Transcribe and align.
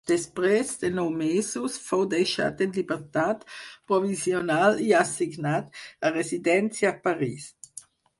Després 0.09 0.69
de 0.83 0.89
nou 0.99 1.09
mesos 1.17 1.75
fou 1.89 2.05
deixat 2.13 2.63
en 2.65 2.73
llibertat 2.77 3.43
provisional 3.91 4.81
i 4.87 4.89
assignat 5.01 5.83
a 6.09 6.11
residència 6.17 6.93
a 6.95 6.97
París. 7.09 7.47